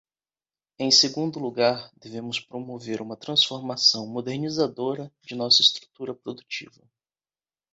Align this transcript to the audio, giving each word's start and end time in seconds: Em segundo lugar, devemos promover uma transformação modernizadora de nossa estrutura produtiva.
Em 0.79 0.89
segundo 0.89 1.37
lugar, 1.37 1.91
devemos 1.95 2.39
promover 2.39 3.03
uma 3.03 3.15
transformação 3.15 4.07
modernizadora 4.07 5.13
de 5.21 5.35
nossa 5.35 5.61
estrutura 5.61 6.11
produtiva. 6.15 6.81